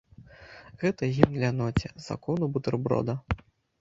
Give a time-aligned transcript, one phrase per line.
[0.83, 3.13] Гэта гімн ляноце, закону бутэрброда.